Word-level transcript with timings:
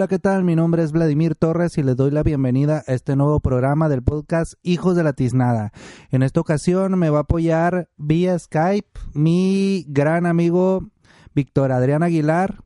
Hola, 0.00 0.08
¿qué 0.08 0.18
tal? 0.18 0.44
Mi 0.44 0.56
nombre 0.56 0.82
es 0.82 0.92
Vladimir 0.92 1.34
Torres 1.34 1.76
y 1.76 1.82
les 1.82 1.94
doy 1.94 2.10
la 2.10 2.22
bienvenida 2.22 2.82
a 2.86 2.94
este 2.94 3.16
nuevo 3.16 3.38
programa 3.40 3.90
del 3.90 4.02
podcast 4.02 4.54
Hijos 4.62 4.96
de 4.96 5.02
la 5.02 5.12
Tiznada. 5.12 5.72
En 6.10 6.22
esta 6.22 6.40
ocasión 6.40 6.98
me 6.98 7.10
va 7.10 7.18
a 7.18 7.20
apoyar 7.24 7.90
vía 7.98 8.38
Skype 8.38 8.98
mi 9.12 9.84
gran 9.88 10.24
amigo 10.24 10.90
Víctor 11.34 11.70
Adrián 11.70 12.02
Aguilar, 12.02 12.64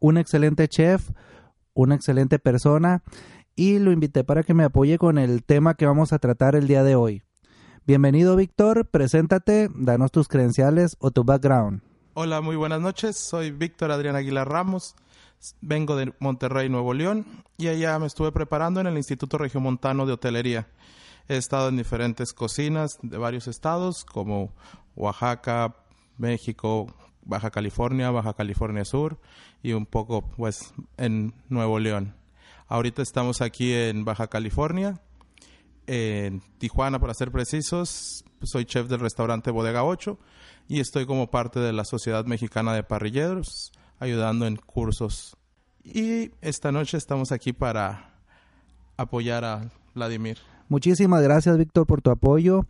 un 0.00 0.18
excelente 0.18 0.66
chef, 0.66 1.10
una 1.74 1.94
excelente 1.94 2.40
persona 2.40 3.04
y 3.54 3.78
lo 3.78 3.92
invité 3.92 4.24
para 4.24 4.42
que 4.42 4.52
me 4.52 4.64
apoye 4.64 4.98
con 4.98 5.18
el 5.18 5.44
tema 5.44 5.74
que 5.74 5.86
vamos 5.86 6.12
a 6.12 6.18
tratar 6.18 6.56
el 6.56 6.66
día 6.66 6.82
de 6.82 6.96
hoy. 6.96 7.22
Bienvenido 7.86 8.34
Víctor, 8.34 8.88
preséntate, 8.88 9.68
danos 9.76 10.10
tus 10.10 10.26
credenciales 10.26 10.96
o 10.98 11.12
tu 11.12 11.22
background. 11.22 11.82
Hola, 12.14 12.40
muy 12.40 12.56
buenas 12.56 12.80
noches. 12.80 13.16
Soy 13.16 13.52
Víctor 13.52 13.92
Adrián 13.92 14.16
Aguilar 14.16 14.48
Ramos. 14.48 14.96
Vengo 15.60 15.96
de 15.96 16.12
Monterrey, 16.18 16.68
Nuevo 16.68 16.94
León, 16.94 17.26
y 17.58 17.68
allá 17.68 17.98
me 17.98 18.06
estuve 18.06 18.32
preparando 18.32 18.80
en 18.80 18.86
el 18.86 18.96
Instituto 18.96 19.38
Regiomontano 19.38 20.06
de 20.06 20.12
Hotelería. 20.12 20.68
He 21.28 21.36
estado 21.36 21.68
en 21.68 21.76
diferentes 21.76 22.32
cocinas 22.32 22.98
de 23.02 23.18
varios 23.18 23.48
estados, 23.48 24.04
como 24.04 24.52
Oaxaca, 24.96 25.76
México, 26.18 26.86
Baja 27.22 27.50
California, 27.50 28.10
Baja 28.10 28.34
California 28.34 28.84
Sur, 28.84 29.18
y 29.62 29.72
un 29.72 29.86
poco, 29.86 30.22
pues, 30.22 30.74
en 30.96 31.34
Nuevo 31.48 31.78
León. 31.78 32.14
Ahorita 32.68 33.02
estamos 33.02 33.40
aquí 33.40 33.72
en 33.72 34.04
Baja 34.04 34.28
California, 34.28 35.00
en 35.86 36.40
Tijuana, 36.58 36.98
para 36.98 37.14
ser 37.14 37.30
precisos. 37.30 38.24
Soy 38.42 38.64
chef 38.64 38.88
del 38.88 39.00
restaurante 39.00 39.50
Bodega 39.50 39.84
8 39.84 40.18
y 40.68 40.80
estoy 40.80 41.06
como 41.06 41.30
parte 41.30 41.60
de 41.60 41.72
la 41.72 41.84
Sociedad 41.84 42.26
Mexicana 42.26 42.74
de 42.74 42.82
Parrilleros 42.82 43.72
ayudando 44.04 44.46
en 44.46 44.56
cursos. 44.56 45.36
Y 45.82 46.30
esta 46.40 46.72
noche 46.72 46.96
estamos 46.96 47.32
aquí 47.32 47.52
para 47.52 48.14
apoyar 48.96 49.44
a 49.44 49.70
Vladimir. 49.94 50.38
Muchísimas 50.68 51.22
gracias, 51.22 51.58
Víctor, 51.58 51.86
por 51.86 52.00
tu 52.00 52.10
apoyo. 52.10 52.66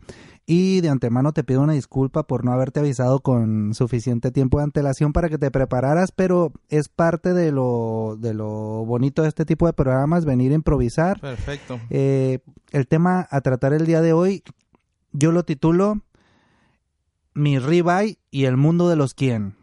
Y 0.47 0.81
de 0.81 0.89
antemano 0.89 1.33
te 1.33 1.43
pido 1.43 1.61
una 1.61 1.73
disculpa 1.73 2.27
por 2.27 2.45
no 2.45 2.51
haberte 2.51 2.79
avisado 2.79 3.21
con 3.21 3.73
suficiente 3.73 4.31
tiempo 4.31 4.59
de 4.59 4.65
antelación 4.65 5.11
para 5.11 5.27
que 5.27 5.39
te 5.39 5.49
prepararas, 5.49 6.11
pero 6.11 6.51
es 6.69 6.87
parte 6.87 7.33
de 7.33 7.51
lo, 7.51 8.15
de 8.19 8.35
lo 8.35 8.85
bonito 8.85 9.23
de 9.23 9.29
este 9.29 9.45
tipo 9.45 9.65
de 9.65 9.73
programas, 9.73 10.23
venir 10.23 10.51
a 10.51 10.55
improvisar. 10.55 11.19
Perfecto. 11.19 11.79
Eh, 11.89 12.39
el 12.71 12.87
tema 12.87 13.27
a 13.31 13.41
tratar 13.41 13.73
el 13.73 13.87
día 13.87 14.01
de 14.01 14.13
hoy, 14.13 14.43
yo 15.13 15.31
lo 15.31 15.43
titulo 15.43 16.01
Mi 17.33 17.57
ribeye 17.57 18.19
y 18.29 18.45
el 18.45 18.55
mundo 18.55 18.87
de 18.87 18.97
los 18.97 19.15
quién. 19.15 19.55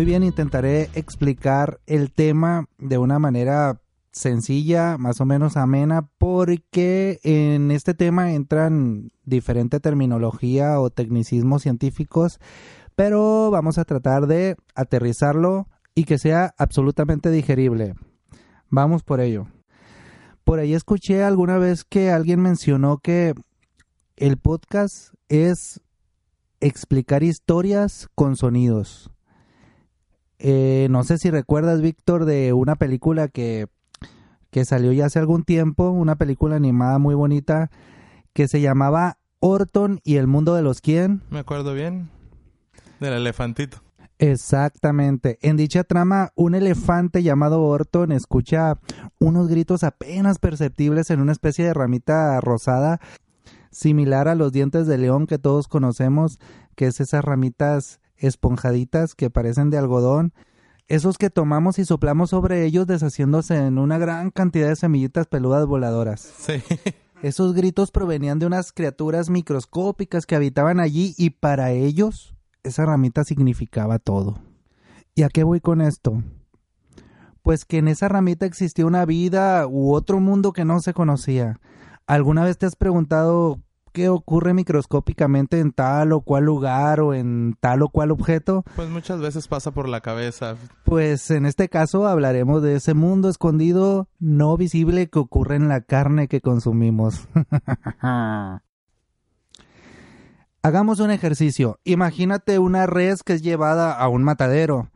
Muy 0.00 0.06
bien, 0.06 0.22
intentaré 0.22 0.88
explicar 0.94 1.78
el 1.84 2.10
tema 2.10 2.64
de 2.78 2.96
una 2.96 3.18
manera 3.18 3.82
sencilla, 4.12 4.96
más 4.96 5.20
o 5.20 5.26
menos 5.26 5.58
amena, 5.58 6.08
porque 6.16 7.20
en 7.22 7.70
este 7.70 7.92
tema 7.92 8.32
entran 8.32 9.10
diferente 9.26 9.78
terminología 9.78 10.80
o 10.80 10.88
tecnicismos 10.88 11.60
científicos, 11.60 12.40
pero 12.96 13.50
vamos 13.50 13.76
a 13.76 13.84
tratar 13.84 14.26
de 14.26 14.56
aterrizarlo 14.74 15.68
y 15.94 16.04
que 16.04 16.16
sea 16.16 16.54
absolutamente 16.56 17.30
digerible. 17.30 17.94
Vamos 18.70 19.02
por 19.02 19.20
ello. 19.20 19.48
Por 20.44 20.60
ahí 20.60 20.72
escuché 20.72 21.24
alguna 21.24 21.58
vez 21.58 21.84
que 21.84 22.10
alguien 22.10 22.40
mencionó 22.40 22.96
que 22.96 23.34
el 24.16 24.38
podcast 24.38 25.12
es 25.28 25.82
explicar 26.58 27.22
historias 27.22 28.08
con 28.14 28.36
sonidos. 28.36 29.10
Eh, 30.42 30.88
no 30.90 31.04
sé 31.04 31.18
si 31.18 31.30
recuerdas, 31.30 31.82
Víctor, 31.82 32.24
de 32.24 32.54
una 32.54 32.76
película 32.76 33.28
que, 33.28 33.66
que 34.50 34.64
salió 34.64 34.90
ya 34.92 35.06
hace 35.06 35.18
algún 35.18 35.44
tiempo, 35.44 35.90
una 35.90 36.16
película 36.16 36.56
animada 36.56 36.98
muy 36.98 37.14
bonita 37.14 37.70
que 38.32 38.48
se 38.48 38.62
llamaba 38.62 39.18
Orton 39.40 40.00
y 40.02 40.16
el 40.16 40.26
mundo 40.26 40.54
de 40.54 40.62
los 40.62 40.80
quién. 40.80 41.22
Me 41.28 41.40
acuerdo 41.40 41.74
bien. 41.74 42.08
Del 43.00 43.12
elefantito. 43.12 43.82
Exactamente. 44.18 45.38
En 45.42 45.58
dicha 45.58 45.84
trama, 45.84 46.32
un 46.34 46.54
elefante 46.54 47.22
llamado 47.22 47.62
Orton 47.62 48.12
escucha 48.12 48.78
unos 49.18 49.48
gritos 49.48 49.82
apenas 49.82 50.38
perceptibles 50.38 51.10
en 51.10 51.20
una 51.20 51.32
especie 51.32 51.66
de 51.66 51.74
ramita 51.74 52.40
rosada, 52.40 53.00
similar 53.70 54.28
a 54.28 54.34
los 54.34 54.52
dientes 54.52 54.86
de 54.86 54.96
león 54.96 55.26
que 55.26 55.38
todos 55.38 55.68
conocemos, 55.68 56.38
que 56.76 56.86
es 56.86 57.00
esas 57.00 57.24
ramitas 57.24 57.99
esponjaditas 58.20 59.14
que 59.14 59.30
parecen 59.30 59.70
de 59.70 59.78
algodón, 59.78 60.32
esos 60.88 61.18
que 61.18 61.30
tomamos 61.30 61.78
y 61.78 61.84
soplamos 61.84 62.30
sobre 62.30 62.64
ellos 62.64 62.86
deshaciéndose 62.86 63.56
en 63.56 63.78
una 63.78 63.98
gran 63.98 64.30
cantidad 64.30 64.68
de 64.68 64.76
semillitas 64.76 65.26
peludas 65.26 65.66
voladoras. 65.66 66.20
Sí. 66.20 66.54
Esos 67.22 67.52
gritos 67.52 67.90
provenían 67.90 68.38
de 68.38 68.46
unas 68.46 68.72
criaturas 68.72 69.28
microscópicas 69.28 70.24
que 70.24 70.36
habitaban 70.36 70.80
allí 70.80 71.14
y 71.18 71.30
para 71.30 71.70
ellos 71.70 72.34
esa 72.62 72.86
ramita 72.86 73.24
significaba 73.24 73.98
todo. 73.98 74.40
¿Y 75.14 75.22
a 75.22 75.28
qué 75.28 75.44
voy 75.44 75.60
con 75.60 75.82
esto? 75.82 76.22
Pues 77.42 77.66
que 77.66 77.78
en 77.78 77.88
esa 77.88 78.08
ramita 78.08 78.46
existía 78.46 78.86
una 78.86 79.04
vida 79.04 79.66
u 79.66 79.92
otro 79.92 80.18
mundo 80.18 80.52
que 80.52 80.64
no 80.64 80.80
se 80.80 80.94
conocía. 80.94 81.60
¿Alguna 82.06 82.44
vez 82.44 82.56
te 82.56 82.66
has 82.66 82.74
preguntado 82.76 83.60
qué 83.92 84.08
ocurre 84.08 84.54
microscópicamente 84.54 85.58
en 85.60 85.72
tal 85.72 86.12
o 86.12 86.20
cual 86.20 86.44
lugar 86.44 87.00
o 87.00 87.14
en 87.14 87.56
tal 87.60 87.82
o 87.82 87.88
cual 87.88 88.10
objeto. 88.10 88.64
Pues 88.76 88.88
muchas 88.88 89.20
veces 89.20 89.48
pasa 89.48 89.70
por 89.70 89.88
la 89.88 90.00
cabeza. 90.00 90.56
Pues 90.84 91.30
en 91.30 91.46
este 91.46 91.68
caso 91.68 92.06
hablaremos 92.06 92.62
de 92.62 92.76
ese 92.76 92.94
mundo 92.94 93.28
escondido 93.28 94.08
no 94.18 94.56
visible 94.56 95.08
que 95.08 95.18
ocurre 95.18 95.56
en 95.56 95.68
la 95.68 95.80
carne 95.80 96.28
que 96.28 96.40
consumimos. 96.40 97.28
Hagamos 100.62 101.00
un 101.00 101.10
ejercicio. 101.10 101.80
Imagínate 101.84 102.58
una 102.58 102.86
res 102.86 103.22
que 103.22 103.32
es 103.32 103.42
llevada 103.42 103.94
a 103.94 104.08
un 104.08 104.22
matadero. 104.22 104.90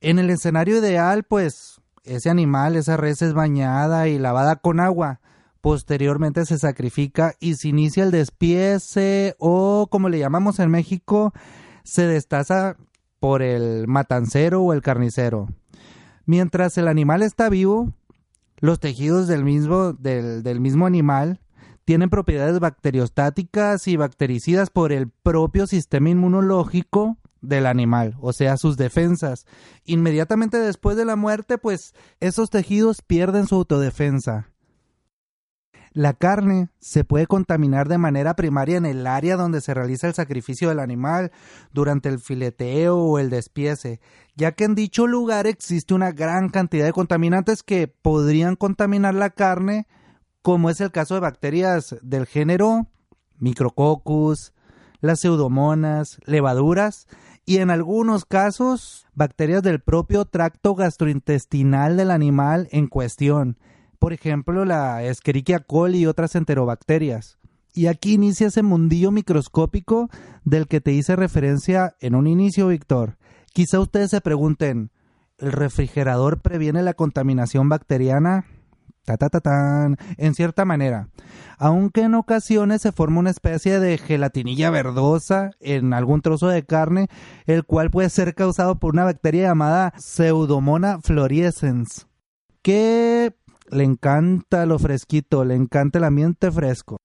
En 0.00 0.18
el 0.18 0.28
escenario 0.28 0.76
ideal, 0.78 1.24
pues 1.24 1.80
ese 2.04 2.28
animal, 2.28 2.76
esa 2.76 2.98
res 2.98 3.22
es 3.22 3.32
bañada 3.32 4.08
y 4.08 4.18
lavada 4.18 4.56
con 4.56 4.80
agua. 4.80 5.20
Posteriormente 5.60 6.44
se 6.46 6.58
sacrifica 6.58 7.34
y 7.40 7.54
se 7.54 7.68
inicia 7.68 8.04
el 8.04 8.10
despiece 8.10 9.34
o 9.38 9.88
como 9.90 10.08
le 10.08 10.18
llamamos 10.18 10.58
en 10.60 10.70
México, 10.70 11.32
se 11.82 12.06
destaza 12.06 12.76
por 13.20 13.42
el 13.42 13.88
matancero 13.88 14.62
o 14.62 14.72
el 14.72 14.82
carnicero. 14.82 15.48
Mientras 16.26 16.78
el 16.78 16.88
animal 16.88 17.22
está 17.22 17.48
vivo, 17.48 17.92
los 18.58 18.80
tejidos 18.80 19.26
del 19.26 19.44
mismo, 19.44 19.92
del, 19.94 20.42
del 20.42 20.60
mismo 20.60 20.86
animal 20.86 21.40
tienen 21.84 22.10
propiedades 22.10 22.60
bacteriostáticas 22.60 23.88
y 23.88 23.96
bactericidas 23.96 24.68
por 24.68 24.92
el 24.92 25.08
propio 25.08 25.66
sistema 25.66 26.10
inmunológico 26.10 27.16
del 27.40 27.66
animal, 27.66 28.16
o 28.20 28.32
sea, 28.32 28.56
sus 28.56 28.76
defensas. 28.76 29.46
Inmediatamente 29.84 30.58
después 30.58 30.96
de 30.96 31.04
la 31.04 31.16
muerte, 31.16 31.56
pues 31.56 31.94
esos 32.20 32.50
tejidos 32.50 33.00
pierden 33.00 33.46
su 33.46 33.54
autodefensa. 33.54 34.48
La 35.98 36.12
carne 36.12 36.68
se 36.78 37.02
puede 37.02 37.26
contaminar 37.26 37.88
de 37.88 37.98
manera 37.98 38.36
primaria 38.36 38.76
en 38.76 38.86
el 38.86 39.04
área 39.04 39.34
donde 39.36 39.60
se 39.60 39.74
realiza 39.74 40.06
el 40.06 40.14
sacrificio 40.14 40.68
del 40.68 40.78
animal, 40.78 41.32
durante 41.72 42.08
el 42.08 42.20
fileteo 42.20 42.98
o 42.98 43.18
el 43.18 43.30
despiece, 43.30 43.98
ya 44.36 44.52
que 44.52 44.62
en 44.62 44.76
dicho 44.76 45.08
lugar 45.08 45.48
existe 45.48 45.94
una 45.94 46.12
gran 46.12 46.50
cantidad 46.50 46.84
de 46.86 46.92
contaminantes 46.92 47.64
que 47.64 47.88
podrían 47.88 48.54
contaminar 48.54 49.14
la 49.14 49.30
carne, 49.30 49.88
como 50.40 50.70
es 50.70 50.80
el 50.80 50.92
caso 50.92 51.14
de 51.14 51.20
bacterias 51.20 51.96
del 52.00 52.26
género 52.26 52.86
Micrococcus, 53.38 54.52
las 55.00 55.18
pseudomonas, 55.18 56.20
levaduras 56.26 57.08
y 57.44 57.56
en 57.56 57.70
algunos 57.70 58.24
casos 58.24 59.08
bacterias 59.14 59.64
del 59.64 59.80
propio 59.80 60.26
tracto 60.26 60.76
gastrointestinal 60.76 61.96
del 61.96 62.12
animal 62.12 62.68
en 62.70 62.86
cuestión, 62.86 63.58
por 63.98 64.12
ejemplo 64.12 64.64
la 64.64 65.02
Escherichia 65.02 65.60
coli 65.60 66.00
y 66.00 66.06
otras 66.06 66.34
enterobacterias. 66.34 67.38
Y 67.74 67.86
aquí 67.86 68.14
inicia 68.14 68.48
ese 68.48 68.62
mundillo 68.62 69.10
microscópico 69.12 70.08
del 70.44 70.66
que 70.66 70.80
te 70.80 70.92
hice 70.92 71.16
referencia 71.16 71.94
en 72.00 72.14
un 72.14 72.26
inicio, 72.26 72.68
Víctor. 72.68 73.18
Quizá 73.52 73.78
ustedes 73.80 74.10
se 74.10 74.20
pregunten, 74.20 74.90
¿el 75.38 75.52
refrigerador 75.52 76.40
previene 76.40 76.82
la 76.82 76.94
contaminación 76.94 77.68
bacteriana? 77.68 78.46
Ta, 79.04 79.16
ta, 79.16 79.28
ta, 79.28 79.40
tan, 79.40 79.96
en 80.16 80.34
cierta 80.34 80.64
manera. 80.64 81.08
Aunque 81.56 82.02
en 82.02 82.14
ocasiones 82.14 82.82
se 82.82 82.92
forma 82.92 83.20
una 83.20 83.30
especie 83.30 83.80
de 83.80 83.96
gelatinilla 83.96 84.70
verdosa 84.70 85.50
en 85.60 85.94
algún 85.94 86.20
trozo 86.20 86.48
de 86.48 86.64
carne, 86.64 87.08
el 87.46 87.64
cual 87.64 87.90
puede 87.90 88.10
ser 88.10 88.34
causado 88.34 88.78
por 88.78 88.92
una 88.92 89.04
bacteria 89.04 89.48
llamada 89.48 89.94
Pseudomona 89.96 91.00
fluorescens, 91.00 92.06
que 92.60 93.34
le 93.70 93.84
encanta 93.84 94.66
lo 94.66 94.78
fresquito, 94.78 95.44
le 95.44 95.54
encanta 95.54 95.98
el 95.98 96.04
ambiente 96.04 96.50
fresco. 96.50 97.00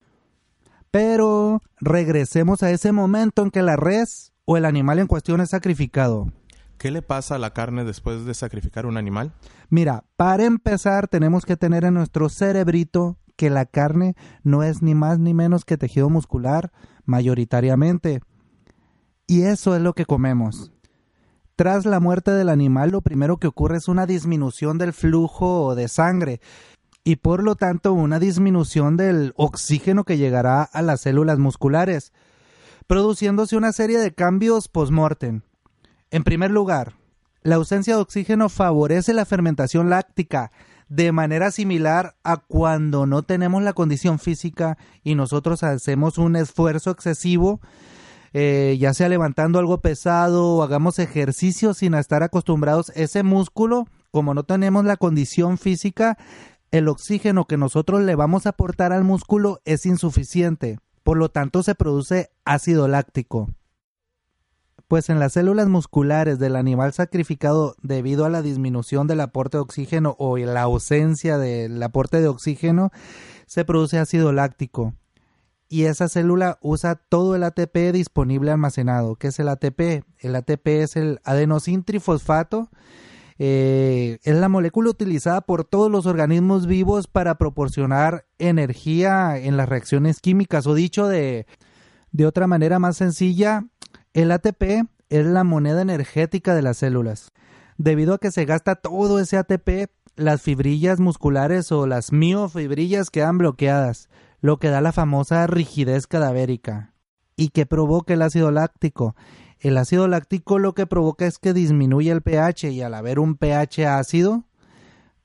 Pero 0.90 1.60
regresemos 1.80 2.62
a 2.62 2.70
ese 2.70 2.92
momento 2.92 3.42
en 3.42 3.50
que 3.50 3.62
la 3.62 3.76
res 3.76 4.32
o 4.44 4.56
el 4.56 4.64
animal 4.64 4.98
en 4.98 5.06
cuestión 5.06 5.40
es 5.40 5.50
sacrificado. 5.50 6.32
¿Qué 6.78 6.90
le 6.90 7.02
pasa 7.02 7.36
a 7.36 7.38
la 7.38 7.52
carne 7.52 7.84
después 7.84 8.24
de 8.24 8.34
sacrificar 8.34 8.86
un 8.86 8.96
animal? 8.96 9.32
Mira, 9.70 10.04
para 10.16 10.44
empezar 10.44 11.08
tenemos 11.08 11.46
que 11.46 11.56
tener 11.56 11.84
en 11.84 11.94
nuestro 11.94 12.28
cerebrito 12.28 13.18
que 13.36 13.50
la 13.50 13.66
carne 13.66 14.14
no 14.42 14.62
es 14.62 14.82
ni 14.82 14.94
más 14.94 15.18
ni 15.18 15.34
menos 15.34 15.64
que 15.64 15.78
tejido 15.78 16.10
muscular 16.10 16.72
mayoritariamente. 17.04 18.20
Y 19.26 19.42
eso 19.42 19.74
es 19.74 19.82
lo 19.82 19.94
que 19.94 20.04
comemos. 20.04 20.73
Tras 21.56 21.86
la 21.86 22.00
muerte 22.00 22.32
del 22.32 22.48
animal, 22.48 22.90
lo 22.90 23.00
primero 23.00 23.36
que 23.36 23.46
ocurre 23.46 23.76
es 23.76 23.86
una 23.86 24.06
disminución 24.06 24.76
del 24.76 24.92
flujo 24.92 25.76
de 25.76 25.86
sangre 25.86 26.40
y 27.04 27.16
por 27.16 27.44
lo 27.44 27.54
tanto 27.54 27.92
una 27.92 28.18
disminución 28.18 28.96
del 28.96 29.32
oxígeno 29.36 30.02
que 30.02 30.16
llegará 30.16 30.62
a 30.64 30.82
las 30.82 31.02
células 31.02 31.38
musculares, 31.38 32.12
produciéndose 32.88 33.56
una 33.56 33.70
serie 33.70 33.98
de 33.98 34.12
cambios 34.12 34.66
post-mortem. 34.66 35.42
En 36.10 36.24
primer 36.24 36.50
lugar, 36.50 36.94
la 37.42 37.54
ausencia 37.54 37.94
de 37.94 38.02
oxígeno 38.02 38.48
favorece 38.48 39.14
la 39.14 39.24
fermentación 39.24 39.90
láctica 39.90 40.50
de 40.88 41.12
manera 41.12 41.52
similar 41.52 42.16
a 42.24 42.38
cuando 42.38 43.06
no 43.06 43.22
tenemos 43.22 43.62
la 43.62 43.74
condición 43.74 44.18
física 44.18 44.76
y 45.04 45.14
nosotros 45.14 45.62
hacemos 45.62 46.18
un 46.18 46.34
esfuerzo 46.34 46.90
excesivo 46.90 47.60
eh, 48.36 48.76
ya 48.80 48.92
sea 48.94 49.08
levantando 49.08 49.60
algo 49.60 49.80
pesado 49.80 50.56
o 50.56 50.62
hagamos 50.64 50.98
ejercicio 50.98 51.72
sin 51.72 51.94
estar 51.94 52.24
acostumbrados, 52.24 52.90
ese 52.96 53.22
músculo, 53.22 53.86
como 54.10 54.34
no 54.34 54.42
tenemos 54.42 54.84
la 54.84 54.96
condición 54.96 55.56
física, 55.56 56.18
el 56.72 56.88
oxígeno 56.88 57.44
que 57.46 57.56
nosotros 57.56 58.02
le 58.02 58.16
vamos 58.16 58.46
a 58.46 58.50
aportar 58.50 58.92
al 58.92 59.04
músculo 59.04 59.60
es 59.64 59.86
insuficiente. 59.86 60.80
Por 61.04 61.16
lo 61.16 61.28
tanto, 61.28 61.62
se 61.62 61.76
produce 61.76 62.30
ácido 62.44 62.88
láctico. 62.88 63.50
Pues 64.88 65.10
en 65.10 65.20
las 65.20 65.34
células 65.34 65.68
musculares 65.68 66.40
del 66.40 66.56
animal 66.56 66.92
sacrificado 66.92 67.76
debido 67.82 68.24
a 68.24 68.30
la 68.30 68.42
disminución 68.42 69.06
del 69.06 69.20
aporte 69.20 69.58
de 69.58 69.62
oxígeno 69.62 70.16
o 70.18 70.36
la 70.38 70.62
ausencia 70.62 71.38
del 71.38 71.80
aporte 71.80 72.20
de 72.20 72.26
oxígeno, 72.26 72.90
se 73.46 73.64
produce 73.64 73.98
ácido 73.98 74.32
láctico 74.32 74.94
y 75.74 75.86
esa 75.86 76.08
célula 76.08 76.56
usa 76.62 76.94
todo 76.94 77.34
el 77.34 77.42
ATP 77.42 77.90
disponible 77.92 78.52
almacenado. 78.52 79.16
¿Qué 79.16 79.26
es 79.26 79.40
el 79.40 79.48
ATP? 79.48 80.04
El 80.20 80.36
ATP 80.36 80.68
es 80.68 80.94
el 80.94 81.18
adenosintrifosfato. 81.24 82.70
Eh, 83.40 84.18
es 84.22 84.36
la 84.36 84.48
molécula 84.48 84.90
utilizada 84.90 85.40
por 85.40 85.64
todos 85.64 85.90
los 85.90 86.06
organismos 86.06 86.68
vivos 86.68 87.08
para 87.08 87.38
proporcionar 87.38 88.24
energía 88.38 89.36
en 89.36 89.56
las 89.56 89.68
reacciones 89.68 90.20
químicas. 90.20 90.68
O 90.68 90.74
dicho 90.74 91.08
de, 91.08 91.48
de 92.12 92.24
otra 92.24 92.46
manera 92.46 92.78
más 92.78 92.96
sencilla, 92.96 93.64
el 94.12 94.30
ATP 94.30 94.86
es 95.08 95.26
la 95.26 95.42
moneda 95.42 95.82
energética 95.82 96.54
de 96.54 96.62
las 96.62 96.76
células. 96.76 97.32
Debido 97.78 98.14
a 98.14 98.18
que 98.18 98.30
se 98.30 98.44
gasta 98.44 98.76
todo 98.76 99.18
ese 99.18 99.38
ATP, 99.38 99.90
las 100.14 100.40
fibrillas 100.40 101.00
musculares 101.00 101.72
o 101.72 101.88
las 101.88 102.12
miofibrillas 102.12 103.10
quedan 103.10 103.38
bloqueadas 103.38 104.08
lo 104.44 104.58
que 104.58 104.68
da 104.68 104.82
la 104.82 104.92
famosa 104.92 105.46
rigidez 105.46 106.06
cadavérica 106.06 106.92
y 107.34 107.48
que 107.48 107.64
provoca 107.64 108.12
el 108.12 108.20
ácido 108.20 108.50
láctico. 108.50 109.16
El 109.58 109.78
ácido 109.78 110.06
láctico 110.06 110.58
lo 110.58 110.74
que 110.74 110.86
provoca 110.86 111.24
es 111.24 111.38
que 111.38 111.54
disminuye 111.54 112.10
el 112.10 112.20
pH 112.20 112.70
y 112.70 112.82
al 112.82 112.92
haber 112.92 113.20
un 113.20 113.36
pH 113.36 113.86
ácido, 113.86 114.44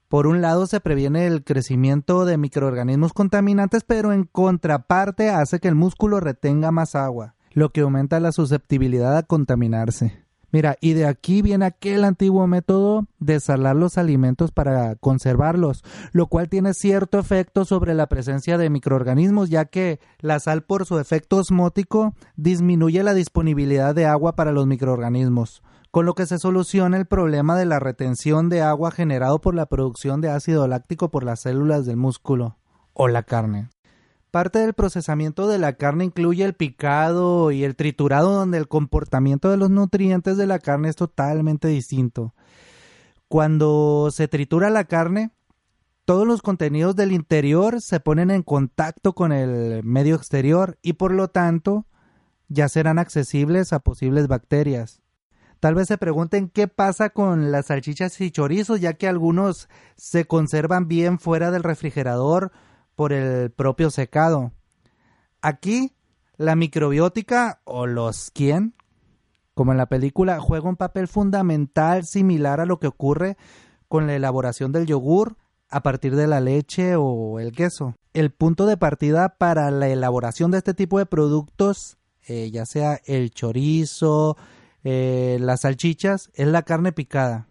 por 0.08 0.26
un 0.26 0.40
lado 0.40 0.68
se 0.68 0.80
previene 0.80 1.28
el 1.28 1.44
crecimiento 1.44 2.24
de 2.24 2.38
microorganismos 2.38 3.12
contaminantes, 3.12 3.84
pero 3.84 4.14
en 4.14 4.24
contraparte 4.24 5.32
hace 5.32 5.60
que 5.60 5.68
el 5.68 5.76
músculo 5.76 6.22
retenga 6.22 6.72
más 6.72 6.96
agua, 6.96 7.36
lo 7.52 7.74
que 7.74 7.82
aumenta 7.82 8.22
la 8.22 8.32
susceptibilidad 8.32 9.18
a 9.18 9.24
contaminarse. 9.24 10.29
Mira, 10.52 10.78
y 10.82 10.94
de 10.94 11.06
aquí 11.06 11.42
viene 11.42 11.66
aquel 11.66 12.04
antiguo 12.04 12.48
método 12.48 13.06
de 13.20 13.40
salar 13.40 13.76
los 13.76 13.98
alimentos 13.98 14.52
para 14.52 14.96
conservarlos, 14.96 15.84
lo 16.12 16.28
cual 16.28 16.50
tiene 16.50 16.74
cierto 16.74 17.20
efecto 17.20 17.66
sobre 17.66 17.94
la 17.94 18.08
presencia 18.08 18.58
de 18.58 18.70
microorganismos, 18.70 19.50
ya 19.50 19.66
que 19.66 20.00
la 20.20 20.40
sal 20.40 20.64
por 20.64 20.86
su 20.86 20.98
efecto 21.00 21.38
osmótico 21.38 22.16
disminuye 22.36 23.04
la 23.04 23.14
disponibilidad 23.14 23.94
de 23.94 24.08
agua 24.08 24.36
para 24.36 24.52
los 24.52 24.66
microorganismos, 24.66 25.62
con 25.92 26.06
lo 26.06 26.16
que 26.16 26.26
se 26.26 26.40
soluciona 26.40 26.98
el 26.98 27.06
problema 27.06 27.56
de 27.56 27.66
la 27.66 27.80
retención 27.80 28.50
de 28.50 28.62
agua 28.62 28.92
generado 28.92 29.40
por 29.40 29.54
la 29.54 29.68
producción 29.68 30.20
de 30.20 30.30
ácido 30.30 30.68
láctico 30.68 31.10
por 31.10 31.24
las 31.24 31.42
células 31.42 31.86
del 31.86 31.98
músculo 31.98 32.58
o 32.94 33.08
la 33.08 33.24
carne. 33.24 33.70
Parte 34.32 34.60
del 34.60 34.74
procesamiento 34.74 35.48
de 35.48 35.58
la 35.58 35.74
carne 35.74 36.06
incluye 36.06 36.44
el 36.44 36.54
picado 36.54 37.50
y 37.52 37.64
el 37.64 37.76
triturado 37.76 38.32
donde 38.32 38.60
el 38.60 38.68
comportamiento 38.68 39.50
de 39.50 39.58
los 39.58 39.72
nutrientes 39.72 40.38
de 40.38 40.46
la 40.46 40.60
carne 40.60 40.90
es 40.90 40.96
totalmente 40.96 41.68
distinto. 41.68 42.36
Cuando 43.28 44.10
se 44.12 44.28
tritura 44.28 44.70
la 44.70 44.84
carne, 44.84 45.32
todos 46.06 46.28
los 46.28 46.44
contenidos 46.44 46.96
del 46.96 47.12
interior 47.12 47.82
se 47.82 48.00
ponen 48.00 48.30
en 48.30 48.44
contacto 48.44 49.14
con 49.14 49.32
el 49.32 49.84
medio 49.84 50.16
exterior 50.16 50.78
y 50.84 50.94
por 50.94 51.12
lo 51.12 51.30
tanto 51.30 51.88
ya 52.50 52.70
serán 52.70 53.00
accesibles 53.00 53.74
a 53.74 53.80
posibles 53.80 54.28
bacterias. 54.28 55.02
Tal 55.60 55.74
vez 55.76 55.88
se 55.88 55.98
pregunten 55.98 56.50
qué 56.50 56.68
pasa 56.68 57.10
con 57.10 57.52
las 57.52 57.68
salchichas 57.68 58.22
y 58.22 58.32
chorizos, 58.32 58.80
ya 58.80 58.94
que 58.94 59.08
algunos 59.08 59.70
se 59.96 60.26
conservan 60.26 60.88
bien 60.88 61.20
fuera 61.20 61.52
del 61.52 61.64
refrigerador 61.64 62.52
por 63.00 63.14
el 63.14 63.50
propio 63.50 63.92
secado. 63.92 64.52
Aquí, 65.42 65.94
la 66.36 66.58
microbiótica 66.58 67.62
o 67.64 67.88
los 67.88 68.30
quién, 68.30 68.74
como 69.54 69.72
en 69.72 69.78
la 69.78 69.86
película, 69.86 70.42
juega 70.42 70.68
un 70.68 70.76
papel 70.76 71.08
fundamental 71.08 72.06
similar 72.06 72.60
a 72.60 72.66
lo 72.66 72.78
que 72.78 72.88
ocurre 72.88 73.38
con 73.88 74.06
la 74.06 74.18
elaboración 74.18 74.74
del 74.74 74.86
yogur 74.86 75.38
a 75.70 75.82
partir 75.82 76.18
de 76.18 76.28
la 76.28 76.42
leche 76.42 76.98
o 76.98 77.40
el 77.40 77.54
queso. 77.54 77.96
El 78.12 78.32
punto 78.32 78.66
de 78.66 78.76
partida 78.76 79.38
para 79.38 79.72
la 79.72 79.88
elaboración 79.88 80.52
de 80.52 80.58
este 80.58 80.74
tipo 80.74 81.00
de 81.00 81.06
productos, 81.06 81.98
eh, 82.28 82.52
ya 82.52 82.66
sea 82.66 83.00
el 83.06 83.32
chorizo, 83.32 84.36
eh, 84.84 85.38
las 85.40 85.62
salchichas, 85.62 86.32
es 86.34 86.48
la 86.48 86.64
carne 86.64 86.92
picada. 86.92 87.48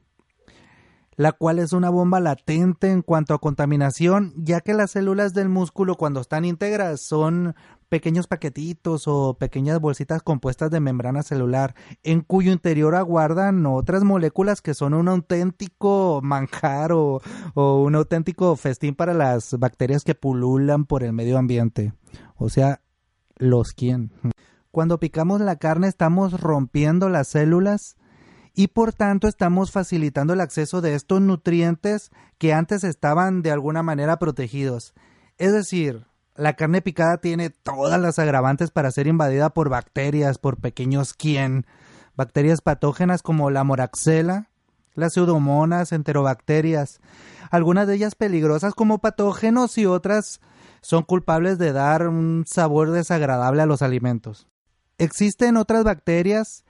La 1.18 1.32
cual 1.32 1.58
es 1.58 1.72
una 1.72 1.90
bomba 1.90 2.20
latente 2.20 2.92
en 2.92 3.02
cuanto 3.02 3.34
a 3.34 3.40
contaminación, 3.40 4.32
ya 4.36 4.60
que 4.60 4.72
las 4.72 4.92
células 4.92 5.34
del 5.34 5.48
músculo 5.48 5.96
cuando 5.96 6.20
están 6.20 6.44
íntegras 6.44 7.00
son 7.00 7.56
pequeños 7.88 8.28
paquetitos 8.28 9.08
o 9.08 9.34
pequeñas 9.34 9.80
bolsitas 9.80 10.22
compuestas 10.22 10.70
de 10.70 10.78
membrana 10.78 11.24
celular, 11.24 11.74
en 12.04 12.20
cuyo 12.20 12.52
interior 12.52 12.94
aguardan 12.94 13.66
otras 13.66 14.04
moléculas 14.04 14.62
que 14.62 14.74
son 14.74 14.94
un 14.94 15.08
auténtico 15.08 16.20
manjar 16.22 16.92
o, 16.92 17.20
o 17.54 17.82
un 17.82 17.96
auténtico 17.96 18.54
festín 18.54 18.94
para 18.94 19.12
las 19.12 19.58
bacterias 19.58 20.04
que 20.04 20.14
pululan 20.14 20.84
por 20.84 21.02
el 21.02 21.12
medio 21.12 21.36
ambiente. 21.36 21.94
O 22.36 22.48
sea, 22.48 22.80
los 23.38 23.72
quién. 23.72 24.12
Cuando 24.70 25.00
picamos 25.00 25.40
la 25.40 25.56
carne 25.56 25.88
estamos 25.88 26.40
rompiendo 26.40 27.08
las 27.08 27.26
células 27.26 27.96
y 28.54 28.68
por 28.68 28.92
tanto 28.92 29.28
estamos 29.28 29.70
facilitando 29.70 30.32
el 30.32 30.40
acceso 30.40 30.80
de 30.80 30.94
estos 30.94 31.20
nutrientes 31.20 32.10
que 32.38 32.52
antes 32.52 32.84
estaban 32.84 33.42
de 33.42 33.50
alguna 33.50 33.82
manera 33.82 34.18
protegidos. 34.18 34.94
Es 35.38 35.52
decir, 35.52 36.06
la 36.34 36.54
carne 36.54 36.82
picada 36.82 37.18
tiene 37.18 37.50
todas 37.50 38.00
las 38.00 38.18
agravantes 38.18 38.70
para 38.70 38.90
ser 38.90 39.06
invadida 39.06 39.50
por 39.50 39.68
bacterias, 39.68 40.38
por 40.38 40.58
pequeños 40.58 41.12
quién, 41.12 41.66
bacterias 42.16 42.60
patógenas 42.60 43.22
como 43.22 43.50
la 43.50 43.64
moraxela, 43.64 44.48
las 44.94 45.14
pseudomonas, 45.14 45.92
enterobacterias, 45.92 47.00
algunas 47.50 47.86
de 47.86 47.94
ellas 47.94 48.14
peligrosas 48.14 48.74
como 48.74 48.98
patógenos 48.98 49.78
y 49.78 49.86
otras 49.86 50.40
son 50.80 51.02
culpables 51.02 51.58
de 51.58 51.72
dar 51.72 52.08
un 52.08 52.44
sabor 52.46 52.90
desagradable 52.90 53.62
a 53.62 53.66
los 53.66 53.82
alimentos. 53.82 54.46
Existen 54.98 55.56
otras 55.56 55.84
bacterias 55.84 56.64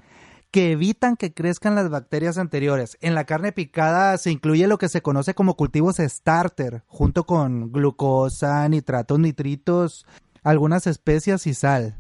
que 0.51 0.73
evitan 0.73 1.17
que 1.17 1.35
crezcan 1.35 1.75
las 1.75 1.91
bacterias 1.91 2.39
anteriores. 2.39 2.97
En 3.01 3.15
la 3.15 3.25
carne 3.25 3.53
picada 3.53 4.17
se 4.17 4.31
incluye 4.31 4.67
lo 4.67 4.79
que 4.79 4.89
se 4.89 5.03
conoce 5.03 5.35
como 5.35 5.57
cultivos 5.57 5.97
starter, 5.99 6.83
junto 6.87 7.25
con 7.25 7.71
glucosa, 7.71 8.69
nitratos, 8.69 9.19
nitritos, 9.19 10.07
algunas 10.43 10.87
especias 10.87 11.47
y 11.47 11.55
sal. 11.55 11.99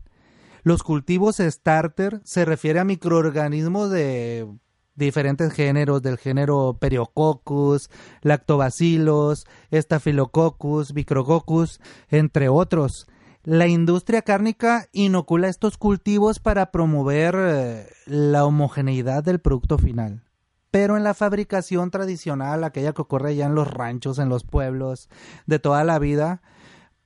Los 0.62 0.82
cultivos 0.82 1.36
starter 1.36 2.20
se 2.24 2.44
refiere 2.44 2.80
a 2.80 2.84
microorganismos 2.84 3.90
de 3.90 4.46
diferentes 4.94 5.52
géneros, 5.52 6.02
del 6.02 6.18
género 6.18 6.76
Periococcus, 6.80 7.90
Lactobacillus, 8.22 9.46
Staphylococcus, 9.72 10.92
Micrococcus, 10.92 11.80
entre 12.10 12.48
otros. 12.48 13.06
La 13.44 13.66
industria 13.66 14.22
cárnica 14.22 14.88
inocula 14.92 15.48
estos 15.48 15.78
cultivos 15.78 16.40
para 16.40 16.70
promover 16.70 17.34
eh, 17.38 17.86
la 18.06 18.44
homogeneidad 18.44 19.22
del 19.22 19.40
producto 19.40 19.78
final. 19.78 20.24
Pero 20.70 20.96
en 20.96 21.04
la 21.04 21.14
fabricación 21.14 21.90
tradicional, 21.90 22.64
aquella 22.64 22.92
que 22.92 23.02
ocurre 23.02 23.36
ya 23.36 23.46
en 23.46 23.54
los 23.54 23.68
ranchos, 23.68 24.18
en 24.18 24.28
los 24.28 24.44
pueblos, 24.44 25.08
de 25.46 25.58
toda 25.58 25.84
la 25.84 25.98
vida, 25.98 26.42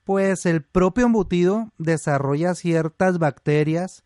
pues 0.03 0.45
el 0.45 0.63
propio 0.63 1.05
embutido 1.05 1.71
desarrolla 1.77 2.55
ciertas 2.55 3.19
bacterias 3.19 4.03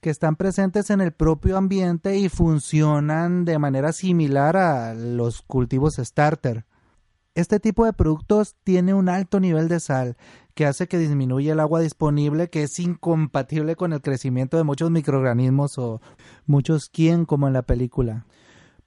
que 0.00 0.10
están 0.10 0.36
presentes 0.36 0.90
en 0.90 1.00
el 1.00 1.12
propio 1.12 1.56
ambiente 1.56 2.18
y 2.18 2.28
funcionan 2.28 3.44
de 3.44 3.58
manera 3.58 3.92
similar 3.92 4.56
a 4.56 4.94
los 4.94 5.42
cultivos 5.42 5.96
starter. 5.96 6.64
Este 7.34 7.60
tipo 7.60 7.84
de 7.84 7.92
productos 7.92 8.56
tiene 8.64 8.94
un 8.94 9.08
alto 9.08 9.40
nivel 9.40 9.68
de 9.68 9.80
sal 9.80 10.16
que 10.60 10.66
hace 10.66 10.88
que 10.88 10.98
disminuya 10.98 11.54
el 11.54 11.60
agua 11.60 11.80
disponible, 11.80 12.50
que 12.50 12.64
es 12.64 12.78
incompatible 12.78 13.76
con 13.76 13.94
el 13.94 14.02
crecimiento 14.02 14.58
de 14.58 14.62
muchos 14.62 14.90
microorganismos 14.90 15.78
o 15.78 16.02
muchos 16.44 16.90
quien 16.90 17.24
como 17.24 17.46
en 17.46 17.54
la 17.54 17.62
película. 17.62 18.26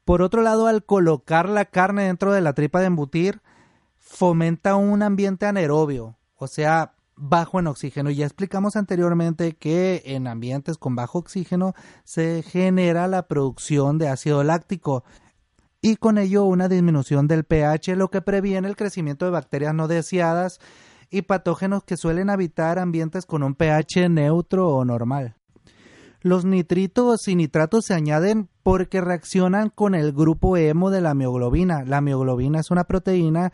Por 0.05 0.21
otro 0.21 0.43
lado, 0.43 0.67
al 0.67 0.83
colocar 0.83 1.49
la 1.49 1.65
carne 1.65 2.03
dentro 2.03 2.31
de 2.31 2.41
la 2.41 2.53
tripa 2.53 2.79
de 2.79 2.85
embutir, 2.85 3.41
fomenta 3.97 4.75
un 4.75 5.01
ambiente 5.01 5.47
anaerobio, 5.47 6.15
o 6.35 6.45
sea, 6.45 6.93
bajo 7.15 7.59
en 7.59 7.65
oxígeno. 7.65 8.11
Ya 8.11 8.27
explicamos 8.27 8.75
anteriormente 8.75 9.53
que 9.53 10.03
en 10.05 10.27
ambientes 10.27 10.77
con 10.77 10.95
bajo 10.95 11.17
oxígeno 11.17 11.73
se 12.03 12.43
genera 12.43 13.07
la 13.07 13.27
producción 13.27 13.97
de 13.97 14.09
ácido 14.09 14.43
láctico 14.43 15.03
y 15.81 15.95
con 15.95 16.19
ello 16.19 16.43
una 16.43 16.69
disminución 16.69 17.27
del 17.27 17.45
pH, 17.45 17.95
lo 17.95 18.11
que 18.11 18.21
previene 18.21 18.67
el 18.67 18.75
crecimiento 18.75 19.25
de 19.25 19.31
bacterias 19.31 19.73
no 19.73 19.87
deseadas 19.87 20.59
y 21.13 21.21
patógenos 21.21 21.83
que 21.83 21.95
suelen 21.95 22.31
habitar 22.31 22.79
ambientes 22.79 23.27
con 23.27 23.43
un 23.43 23.53
pH 23.53 24.09
neutro 24.09 24.69
o 24.69 24.83
normal. 24.83 25.35
Los 26.21 26.43
nitritos 26.43 27.27
y 27.27 27.35
nitratos 27.35 27.85
se 27.85 27.93
añaden 27.93 28.49
porque 28.63 28.99
reaccionan 28.99 29.69
con 29.69 29.93
el 29.93 30.11
grupo 30.11 30.57
hemo 30.57 30.89
de 30.89 31.01
la 31.01 31.13
mioglobina. 31.13 31.83
La 31.85 32.01
mioglobina 32.01 32.59
es 32.59 32.71
una 32.71 32.85
proteína 32.85 33.53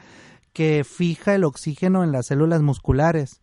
que 0.54 0.86
fija 0.86 1.36
el 1.36 1.44
oxígeno 1.44 2.06
en 2.06 2.14
las 2.14 2.28
células 2.28 2.62
musculares. 2.62 3.42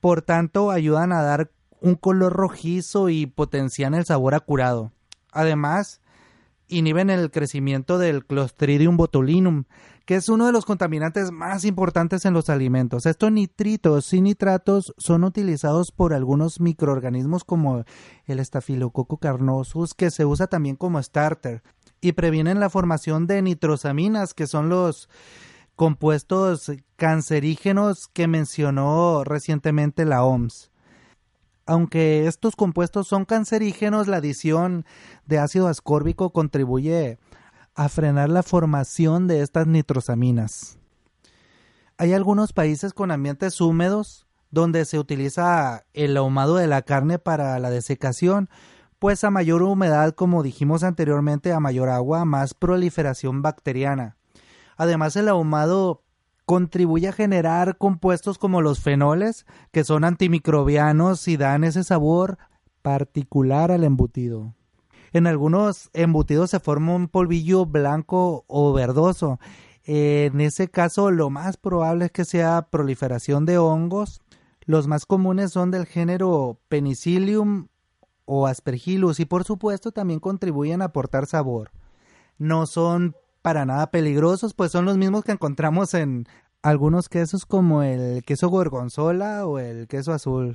Por 0.00 0.22
tanto, 0.22 0.72
ayudan 0.72 1.12
a 1.12 1.22
dar 1.22 1.52
un 1.80 1.94
color 1.94 2.32
rojizo 2.32 3.10
y 3.10 3.26
potencian 3.26 3.94
el 3.94 4.06
sabor 4.06 4.34
a 4.34 4.40
curado. 4.40 4.90
Además, 5.30 6.00
inhiben 6.66 7.10
el 7.10 7.30
crecimiento 7.30 7.98
del 7.98 8.24
Clostridium 8.26 8.96
botulinum, 8.96 9.64
que 10.04 10.16
es 10.16 10.28
uno 10.28 10.46
de 10.46 10.52
los 10.52 10.64
contaminantes 10.64 11.30
más 11.30 11.64
importantes 11.64 12.24
en 12.24 12.34
los 12.34 12.48
alimentos. 12.48 13.06
Estos 13.06 13.30
nitritos 13.32 14.12
y 14.12 14.20
nitratos 14.20 14.94
son 14.98 15.24
utilizados 15.24 15.92
por 15.92 16.14
algunos 16.14 16.60
microorganismos 16.60 17.44
como 17.44 17.84
el 18.26 18.44
Staphylococcus 18.44 19.18
carnosus, 19.20 19.94
que 19.94 20.10
se 20.10 20.24
usa 20.24 20.46
también 20.46 20.76
como 20.76 21.02
starter, 21.02 21.62
y 22.00 22.12
previenen 22.12 22.60
la 22.60 22.70
formación 22.70 23.26
de 23.26 23.42
nitrosaminas, 23.42 24.34
que 24.34 24.46
son 24.46 24.68
los 24.68 25.08
compuestos 25.76 26.72
cancerígenos 26.96 28.08
que 28.08 28.26
mencionó 28.26 29.24
recientemente 29.24 30.04
la 30.04 30.24
OMS 30.24 30.70
aunque 31.70 32.26
estos 32.26 32.56
compuestos 32.56 33.06
son 33.06 33.24
cancerígenos, 33.24 34.08
la 34.08 34.16
adición 34.16 34.84
de 35.26 35.38
ácido 35.38 35.68
ascórbico 35.68 36.30
contribuye 36.30 37.20
a 37.80 37.88
frenar 37.88 38.28
la 38.28 38.42
formación 38.42 39.26
de 39.26 39.40
estas 39.40 39.66
nitrosaminas. 39.66 40.78
Hay 41.96 42.12
algunos 42.12 42.52
países 42.52 42.92
con 42.92 43.10
ambientes 43.10 43.58
húmedos 43.58 44.26
donde 44.50 44.84
se 44.84 44.98
utiliza 44.98 45.86
el 45.94 46.14
ahumado 46.18 46.56
de 46.56 46.66
la 46.66 46.82
carne 46.82 47.18
para 47.18 47.58
la 47.58 47.70
desecación, 47.70 48.50
pues 48.98 49.24
a 49.24 49.30
mayor 49.30 49.62
humedad, 49.62 50.14
como 50.14 50.42
dijimos 50.42 50.82
anteriormente, 50.82 51.54
a 51.54 51.60
mayor 51.60 51.88
agua, 51.88 52.26
más 52.26 52.52
proliferación 52.52 53.40
bacteriana. 53.40 54.18
Además, 54.76 55.16
el 55.16 55.30
ahumado 55.30 56.02
contribuye 56.44 57.08
a 57.08 57.12
generar 57.12 57.78
compuestos 57.78 58.36
como 58.36 58.60
los 58.60 58.80
fenoles, 58.80 59.46
que 59.72 59.84
son 59.84 60.04
antimicrobianos 60.04 61.26
y 61.28 61.38
dan 61.38 61.64
ese 61.64 61.82
sabor 61.82 62.36
particular 62.82 63.70
al 63.70 63.84
embutido. 63.84 64.54
En 65.12 65.26
algunos 65.26 65.90
embutidos 65.92 66.50
se 66.50 66.60
forma 66.60 66.94
un 66.94 67.08
polvillo 67.08 67.66
blanco 67.66 68.44
o 68.46 68.72
verdoso. 68.72 69.38
En 69.84 70.40
ese 70.40 70.68
caso, 70.68 71.10
lo 71.10 71.30
más 71.30 71.56
probable 71.56 72.06
es 72.06 72.10
que 72.12 72.24
sea 72.24 72.68
proliferación 72.70 73.46
de 73.46 73.58
hongos. 73.58 74.20
Los 74.64 74.86
más 74.86 75.06
comunes 75.06 75.52
son 75.52 75.70
del 75.70 75.86
género 75.86 76.58
Penicillium 76.68 77.68
o 78.24 78.46
Aspergillus 78.46 79.18
y 79.18 79.24
por 79.24 79.44
supuesto 79.44 79.90
también 79.90 80.20
contribuyen 80.20 80.82
a 80.82 80.86
aportar 80.86 81.26
sabor. 81.26 81.72
No 82.38 82.66
son 82.66 83.16
para 83.42 83.64
nada 83.64 83.90
peligrosos, 83.90 84.54
pues 84.54 84.70
son 84.70 84.84
los 84.84 84.96
mismos 84.96 85.24
que 85.24 85.32
encontramos 85.32 85.94
en 85.94 86.28
algunos 86.62 87.08
quesos 87.08 87.46
como 87.46 87.82
el 87.82 88.22
queso 88.22 88.48
gorgonzola 88.48 89.46
o 89.46 89.58
el 89.58 89.88
queso 89.88 90.12
azul. 90.12 90.54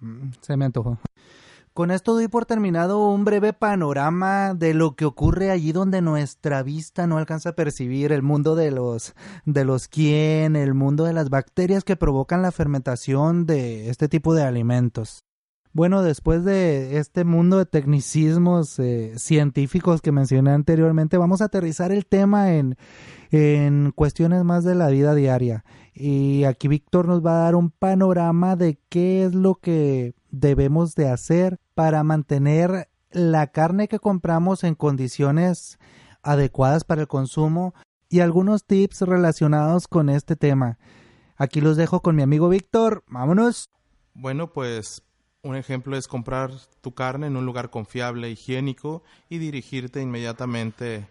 Mm, 0.00 0.30
se 0.40 0.56
me 0.56 0.66
antojó. 0.66 0.98
Con 1.76 1.90
esto 1.90 2.14
doy 2.14 2.26
por 2.26 2.46
terminado 2.46 3.06
un 3.10 3.26
breve 3.26 3.52
panorama 3.52 4.54
de 4.54 4.72
lo 4.72 4.96
que 4.96 5.04
ocurre 5.04 5.50
allí 5.50 5.72
donde 5.72 6.00
nuestra 6.00 6.62
vista 6.62 7.06
no 7.06 7.18
alcanza 7.18 7.50
a 7.50 7.54
percibir 7.54 8.12
el 8.12 8.22
mundo 8.22 8.54
de 8.54 8.70
los 8.70 9.14
de 9.44 9.66
los 9.66 9.86
quién, 9.86 10.56
el 10.56 10.72
mundo 10.72 11.04
de 11.04 11.12
las 11.12 11.28
bacterias 11.28 11.84
que 11.84 11.94
provocan 11.94 12.40
la 12.40 12.50
fermentación 12.50 13.44
de 13.44 13.90
este 13.90 14.08
tipo 14.08 14.32
de 14.32 14.44
alimentos. 14.44 15.26
Bueno, 15.74 16.00
después 16.00 16.46
de 16.46 16.96
este 16.96 17.24
mundo 17.24 17.58
de 17.58 17.66
tecnicismos 17.66 18.78
eh, 18.78 19.12
científicos 19.18 20.00
que 20.00 20.12
mencioné 20.12 20.52
anteriormente, 20.52 21.18
vamos 21.18 21.42
a 21.42 21.44
aterrizar 21.44 21.92
el 21.92 22.06
tema 22.06 22.54
en, 22.54 22.78
en 23.30 23.92
cuestiones 23.94 24.44
más 24.44 24.64
de 24.64 24.76
la 24.76 24.88
vida 24.88 25.14
diaria. 25.14 25.62
Y 25.92 26.44
aquí 26.44 26.68
Víctor 26.68 27.06
nos 27.06 27.22
va 27.22 27.32
a 27.32 27.44
dar 27.44 27.54
un 27.54 27.68
panorama 27.68 28.56
de 28.56 28.78
qué 28.88 29.24
es 29.26 29.34
lo 29.34 29.56
que 29.56 30.14
debemos 30.30 30.94
de 30.94 31.10
hacer 31.10 31.60
para 31.76 32.02
mantener 32.04 32.88
la 33.10 33.48
carne 33.48 33.86
que 33.86 33.98
compramos 33.98 34.64
en 34.64 34.74
condiciones 34.74 35.78
adecuadas 36.22 36.84
para 36.84 37.02
el 37.02 37.06
consumo 37.06 37.74
y 38.08 38.20
algunos 38.20 38.64
tips 38.64 39.02
relacionados 39.02 39.86
con 39.86 40.08
este 40.08 40.36
tema. 40.36 40.78
Aquí 41.36 41.60
los 41.60 41.76
dejo 41.76 42.00
con 42.00 42.16
mi 42.16 42.22
amigo 42.22 42.48
Víctor. 42.48 43.04
Vámonos. 43.08 43.68
Bueno, 44.14 44.54
pues 44.54 45.02
un 45.42 45.54
ejemplo 45.54 45.98
es 45.98 46.08
comprar 46.08 46.50
tu 46.80 46.94
carne 46.94 47.26
en 47.26 47.36
un 47.36 47.44
lugar 47.44 47.68
confiable, 47.68 48.30
higiénico 48.30 49.02
y 49.28 49.36
dirigirte 49.36 50.00
inmediatamente 50.00 51.06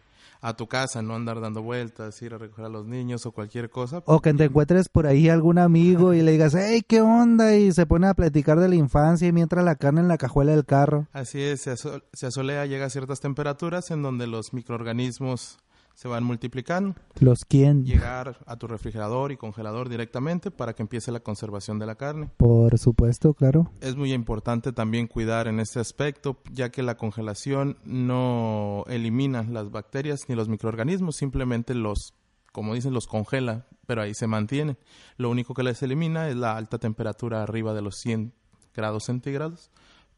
a 0.45 0.55
tu 0.55 0.67
casa, 0.67 1.01
no 1.01 1.15
andar 1.15 1.41
dando 1.41 1.63
vueltas, 1.63 2.21
ir 2.21 2.35
a 2.35 2.37
recoger 2.37 2.65
a 2.65 2.69
los 2.69 2.85
niños 2.85 3.25
o 3.25 3.31
cualquier 3.31 3.71
cosa. 3.71 4.03
O 4.05 4.21
que 4.21 4.31
te 4.35 4.43
encuentres 4.43 4.89
por 4.89 5.07
ahí 5.07 5.27
algún 5.27 5.57
amigo 5.57 6.13
y 6.13 6.21
le 6.21 6.33
digas, 6.33 6.53
hey, 6.53 6.83
¿qué 6.87 7.01
onda? 7.01 7.55
Y 7.55 7.71
se 7.71 7.87
pone 7.87 8.05
a 8.05 8.13
platicar 8.13 8.59
de 8.59 8.69
la 8.69 8.75
infancia 8.75 9.27
y 9.27 9.31
mientras 9.31 9.65
la 9.65 9.75
carne 9.75 10.01
en 10.01 10.07
la 10.07 10.19
cajuela 10.19 10.51
del 10.51 10.63
carro. 10.63 11.07
Así 11.13 11.41
es, 11.41 11.61
se, 11.61 11.75
se 11.75 12.27
asolea, 12.27 12.67
llega 12.67 12.85
a 12.85 12.89
ciertas 12.91 13.21
temperaturas 13.21 13.89
en 13.89 14.03
donde 14.03 14.27
los 14.27 14.53
microorganismos 14.53 15.57
se 15.95 16.09
van 16.09 16.23
multiplicando. 16.23 16.95
¿Los 17.19 17.45
quién? 17.45 17.85
Llegar 17.85 18.37
a 18.45 18.57
tu 18.57 18.67
refrigerador 18.67 19.31
y 19.31 19.37
congelador 19.37 19.89
directamente 19.89 20.51
para 20.51 20.73
que 20.75 20.83
empiece 20.83 21.11
la 21.11 21.21
conservación 21.21 21.79
de 21.79 21.85
la 21.85 21.95
carne. 21.95 22.29
Por 22.37 22.77
supuesto, 22.77 23.33
claro. 23.33 23.71
Es 23.79 23.95
muy 23.95 24.13
importante 24.13 24.73
también 24.73 25.07
cuidar 25.07 25.47
en 25.47 25.59
este 25.59 25.79
aspecto, 25.79 26.41
ya 26.51 26.69
que 26.69 26.83
la 26.83 26.97
congelación 26.97 27.77
no 27.85 28.83
elimina 28.87 29.43
las 29.43 29.71
bacterias 29.71 30.27
ni 30.27 30.35
los 30.35 30.49
microorganismos, 30.49 31.15
simplemente 31.15 31.73
los, 31.73 32.13
como 32.51 32.75
dicen, 32.75 32.93
los 32.93 33.07
congela, 33.07 33.65
pero 33.87 34.01
ahí 34.01 34.13
se 34.13 34.27
mantienen. 34.27 34.77
Lo 35.15 35.29
único 35.29 35.53
que 35.53 35.63
les 35.63 35.81
elimina 35.81 36.27
es 36.27 36.35
la 36.35 36.57
alta 36.57 36.77
temperatura 36.77 37.41
arriba 37.41 37.73
de 37.73 37.81
los 37.81 37.95
100 37.97 38.33
grados 38.73 39.05
centígrados 39.05 39.71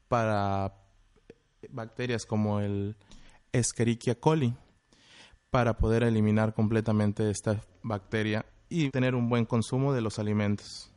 para 0.07 0.73
bacterias 1.69 2.25
como 2.25 2.61
el 2.61 2.95
Escherichia 3.51 4.19
coli 4.19 4.55
para 5.49 5.77
poder 5.77 6.03
eliminar 6.03 6.53
completamente 6.53 7.29
esta 7.29 7.61
bacteria 7.81 8.45
y 8.69 8.89
tener 8.89 9.15
un 9.15 9.29
buen 9.29 9.45
consumo 9.45 9.93
de 9.93 10.01
los 10.01 10.19
alimentos. 10.19 10.91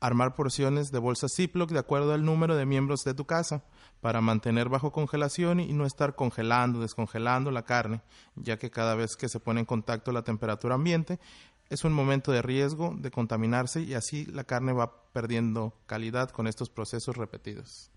Armar 0.00 0.34
porciones 0.34 0.90
de 0.90 0.98
bolsas 0.98 1.32
Ziploc 1.36 1.70
de 1.70 1.78
acuerdo 1.78 2.14
al 2.14 2.24
número 2.24 2.56
de 2.56 2.66
miembros 2.66 3.00
de 3.04 3.14
tu 3.14 3.26
casa 3.26 3.62
para 4.00 4.22
mantener 4.22 4.68
bajo 4.68 4.92
congelación 4.92 5.60
y 5.60 5.72
no 5.72 5.84
estar 5.84 6.14
congelando, 6.14 6.80
descongelando 6.80 7.50
la 7.50 7.64
carne, 7.64 8.00
ya 8.34 8.58
que 8.58 8.70
cada 8.70 8.94
vez 8.94 9.14
que 9.16 9.28
se 9.28 9.40
pone 9.40 9.60
en 9.60 9.66
contacto 9.66 10.10
la 10.10 10.22
temperatura 10.22 10.74
ambiente 10.74 11.20
es 11.68 11.84
un 11.84 11.92
momento 11.92 12.32
de 12.32 12.42
riesgo 12.42 12.96
de 12.98 13.10
contaminarse 13.10 13.82
y 13.82 13.94
así 13.94 14.24
la 14.26 14.44
carne 14.44 14.72
va 14.72 15.04
perdiendo 15.12 15.74
calidad 15.86 16.30
con 16.30 16.48
estos 16.48 16.70
procesos 16.70 17.16
repetidos. 17.16 17.90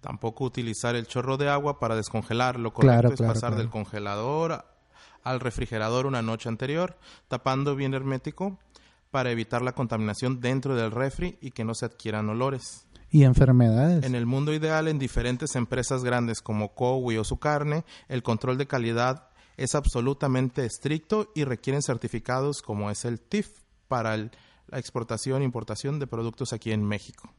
Tampoco 0.00 0.44
utilizar 0.44 0.96
el 0.96 1.06
chorro 1.06 1.36
de 1.36 1.48
agua 1.48 1.78
para 1.78 1.96
descongelar. 1.96 2.58
Lo 2.58 2.72
correcto 2.72 3.12
es 3.12 3.20
pasar 3.20 3.56
del 3.56 3.68
congelador 3.68 4.64
al 5.22 5.40
refrigerador 5.40 6.06
una 6.06 6.22
noche 6.22 6.48
anterior, 6.48 6.96
tapando 7.28 7.76
bien 7.76 7.94
hermético 7.94 8.58
para 9.10 9.30
evitar 9.30 9.62
la 9.62 9.72
contaminación 9.72 10.40
dentro 10.40 10.74
del 10.74 10.90
refri 10.90 11.36
y 11.40 11.50
que 11.50 11.64
no 11.64 11.74
se 11.74 11.86
adquieran 11.86 12.28
olores. 12.28 12.86
Y 13.10 13.24
enfermedades. 13.24 14.04
En 14.04 14.14
el 14.14 14.24
mundo 14.24 14.54
ideal, 14.54 14.86
en 14.86 14.98
diferentes 14.98 15.56
empresas 15.56 16.04
grandes 16.04 16.40
como 16.40 16.74
Cowie 16.74 17.18
o 17.18 17.24
su 17.24 17.38
carne, 17.38 17.84
el 18.08 18.22
control 18.22 18.56
de 18.56 18.66
calidad 18.66 19.28
es 19.56 19.74
absolutamente 19.74 20.64
estricto 20.64 21.30
y 21.34 21.44
requieren 21.44 21.82
certificados 21.82 22.62
como 22.62 22.90
es 22.90 23.04
el 23.04 23.20
TIF 23.20 23.48
para 23.88 24.16
la 24.16 24.78
exportación 24.78 25.42
e 25.42 25.44
importación 25.44 25.98
de 25.98 26.06
productos 26.06 26.52
aquí 26.52 26.70
en 26.70 26.84
México. 26.84 27.34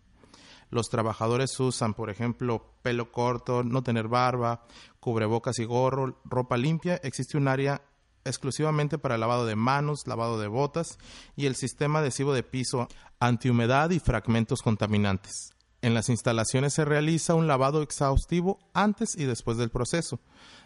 Los 0.71 0.89
trabajadores 0.89 1.59
usan, 1.59 1.93
por 1.93 2.09
ejemplo, 2.09 2.73
pelo 2.81 3.11
corto, 3.11 3.63
no 3.63 3.83
tener 3.83 4.07
barba, 4.07 4.65
cubrebocas 4.99 5.59
y 5.59 5.65
gorro, 5.65 6.19
ropa 6.23 6.57
limpia. 6.57 6.95
Existe 7.03 7.37
un 7.37 7.49
área 7.49 7.81
exclusivamente 8.23 8.97
para 8.97 9.17
lavado 9.17 9.45
de 9.45 9.55
manos, 9.55 10.07
lavado 10.07 10.39
de 10.39 10.47
botas 10.47 10.97
y 11.35 11.45
el 11.45 11.55
sistema 11.55 11.99
adhesivo 11.99 12.33
de 12.33 12.43
piso 12.43 12.87
antihumedad 13.19 13.89
y 13.91 13.99
fragmentos 13.99 14.61
contaminantes. 14.61 15.51
En 15.81 15.93
las 15.93 16.09
instalaciones 16.09 16.73
se 16.73 16.85
realiza 16.85 17.35
un 17.35 17.47
lavado 17.47 17.81
exhaustivo 17.81 18.59
antes 18.73 19.15
y 19.17 19.25
después 19.25 19.57
del 19.57 19.71
proceso, 19.71 20.19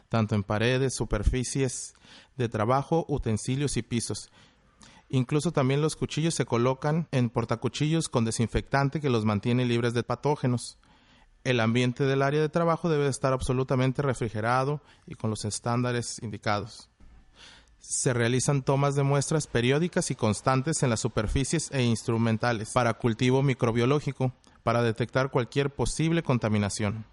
tanto 0.09 0.35
en 0.35 0.43
paredes, 0.43 0.93
superficies 0.93 1.93
de 2.35 2.49
trabajo, 2.49 3.05
utensilios 3.07 3.77
y 3.77 3.81
pisos, 3.81 4.29
Incluso 5.09 5.51
también 5.51 5.81
los 5.81 5.95
cuchillos 5.95 6.33
se 6.33 6.45
colocan 6.45 7.07
en 7.11 7.29
portacuchillos 7.29 8.09
con 8.09 8.25
desinfectante 8.25 8.99
que 8.99 9.09
los 9.09 9.25
mantiene 9.25 9.65
libres 9.65 9.93
de 9.93 10.03
patógenos. 10.03 10.79
El 11.43 11.59
ambiente 11.59 12.05
del 12.05 12.23
área 12.23 12.41
de 12.41 12.49
trabajo 12.49 12.89
debe 12.89 13.07
estar 13.07 13.31
absolutamente 13.31 14.01
refrigerado 14.01 14.81
y 15.05 15.13
con 15.13 15.29
los 15.29 15.45
estándares 15.45 16.21
indicados. 16.23 16.89
Se 17.79 18.13
realizan 18.13 18.63
tomas 18.63 18.95
de 18.95 19.03
muestras 19.03 19.45
periódicas 19.45 20.09
y 20.09 20.15
constantes 20.15 20.81
en 20.81 20.89
las 20.89 21.01
superficies 21.01 21.69
e 21.71 21.83
instrumentales 21.83 22.71
para 22.73 22.95
cultivo 22.95 23.43
microbiológico 23.43 24.33
para 24.63 24.81
detectar 24.81 25.29
cualquier 25.29 25.69
posible 25.69 26.23
contaminación. 26.23 27.05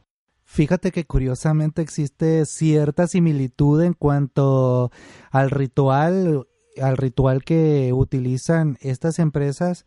Fíjate 0.45 0.91
que 0.93 1.05
curiosamente 1.05 1.83
existe 1.83 2.47
cierta 2.47 3.07
similitud 3.07 3.83
en 3.83 3.93
cuanto 3.93 4.91
al 5.31 5.51
ritual 5.51 6.47
al 6.81 6.97
ritual 6.97 7.45
que 7.45 7.93
utilizan 7.93 8.79
estas 8.81 9.19
empresas 9.19 9.85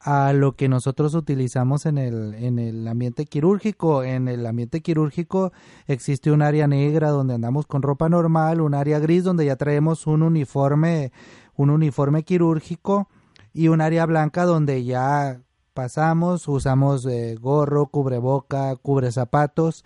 a 0.00 0.32
lo 0.32 0.54
que 0.54 0.68
nosotros 0.68 1.14
utilizamos 1.14 1.86
en 1.86 1.98
el, 1.98 2.34
en 2.34 2.58
el 2.58 2.86
ambiente 2.86 3.24
quirúrgico. 3.24 4.04
En 4.04 4.28
el 4.28 4.46
ambiente 4.46 4.80
quirúrgico 4.80 5.52
existe 5.86 6.30
un 6.30 6.42
área 6.42 6.66
negra 6.66 7.10
donde 7.10 7.34
andamos 7.34 7.66
con 7.66 7.82
ropa 7.82 8.08
normal, 8.08 8.60
un 8.60 8.74
área 8.74 8.98
gris 8.98 9.24
donde 9.24 9.46
ya 9.46 9.56
traemos 9.56 10.06
un 10.06 10.22
uniforme, 10.22 11.12
un 11.56 11.70
uniforme 11.70 12.22
quirúrgico 12.22 13.08
y 13.52 13.68
un 13.68 13.80
área 13.80 14.06
blanca 14.06 14.44
donde 14.44 14.84
ya 14.84 15.40
pasamos, 15.74 16.46
usamos 16.48 17.06
eh, 17.06 17.36
gorro, 17.40 17.86
cubreboca, 17.86 18.74
cubre 18.76 19.10
zapatos 19.12 19.84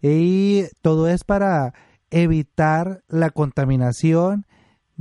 y 0.00 0.64
todo 0.82 1.08
es 1.08 1.24
para 1.24 1.74
evitar 2.10 3.02
la 3.08 3.30
contaminación 3.30 4.46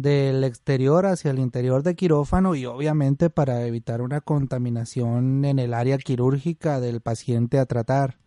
del 0.02 0.44
exterior 0.44 1.06
hacia 1.06 1.32
el 1.32 1.40
interior 1.40 1.84
de 1.84 1.96
quirófano 1.96 2.56
y 2.56 2.66
obviamente 2.66 3.30
para 3.30 3.66
evitar 3.66 4.02
una 4.02 4.22
contaminación 4.22 5.46
en 5.46 5.60
el 5.60 5.74
área 5.74 5.98
quirúrgica 5.98 6.80
del 6.80 7.02
paciente 7.02 7.60
a 7.60 7.66
tratar. 7.66 8.18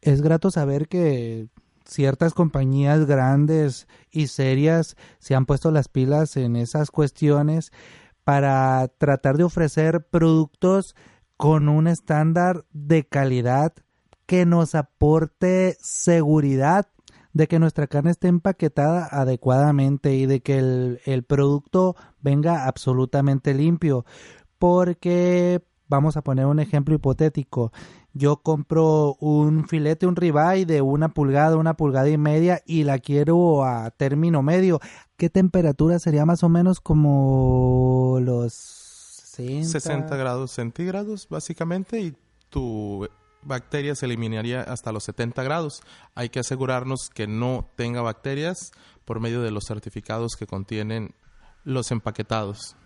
Es 0.00 0.22
grato 0.22 0.50
saber 0.50 0.88
que 0.88 1.48
ciertas 1.84 2.34
compañías 2.34 3.06
grandes 3.06 3.86
y 4.10 4.28
serias 4.28 4.96
se 5.18 5.34
han 5.34 5.46
puesto 5.46 5.70
las 5.70 5.88
pilas 5.88 6.36
en 6.36 6.56
esas 6.56 6.90
cuestiones 6.90 7.72
para 8.24 8.88
tratar 8.98 9.36
de 9.36 9.44
ofrecer 9.44 10.06
productos 10.06 10.94
con 11.36 11.68
un 11.68 11.88
estándar 11.88 12.64
de 12.72 13.04
calidad 13.04 13.72
que 14.26 14.46
nos 14.46 14.74
aporte 14.74 15.76
seguridad 15.80 16.86
de 17.32 17.46
que 17.46 17.58
nuestra 17.58 17.86
carne 17.86 18.10
esté 18.10 18.28
empaquetada 18.28 19.06
adecuadamente 19.10 20.14
y 20.14 20.26
de 20.26 20.40
que 20.40 20.58
el, 20.58 21.24
producto 21.24 21.96
venga 22.20 22.66
absolutamente 22.66 23.54
limpio. 23.54 24.04
Porque, 24.58 25.62
vamos 25.88 26.16
a 26.16 26.22
poner 26.22 26.46
un 26.46 26.60
ejemplo 26.60 26.94
hipotético, 26.94 27.72
yo 28.12 28.38
compro 28.38 29.14
un 29.20 29.68
filete, 29.68 30.06
un 30.06 30.16
ribeye 30.16 30.66
de 30.66 30.82
una 30.82 31.10
pulgada, 31.10 31.56
una 31.56 31.74
pulgada 31.74 32.08
y 32.08 32.18
media 32.18 32.60
y 32.66 32.82
la 32.82 32.98
quiero 32.98 33.64
a 33.64 33.90
término 33.90 34.42
medio. 34.42 34.80
¿Qué 35.16 35.30
temperatura 35.30 35.98
sería 35.98 36.26
más 36.26 36.42
o 36.42 36.48
menos 36.48 36.80
como 36.80 38.18
los 38.20 38.52
60, 38.52 39.68
60 39.68 40.16
grados 40.16 40.50
centígrados 40.50 41.28
básicamente 41.28 42.00
y 42.00 42.16
tu 42.48 43.06
bacterias 43.42 43.98
se 43.98 44.06
eliminaría 44.06 44.62
hasta 44.62 44.92
los 44.92 45.04
70 45.04 45.42
grados. 45.42 45.82
Hay 46.14 46.28
que 46.28 46.40
asegurarnos 46.40 47.10
que 47.12 47.26
no 47.26 47.68
tenga 47.76 48.02
bacterias 48.02 48.72
por 49.04 49.20
medio 49.20 49.42
de 49.42 49.50
los 49.50 49.64
certificados 49.66 50.32
que 50.38 50.46
contienen 50.46 51.14
los 51.64 51.90
empaquetados. 51.90 52.76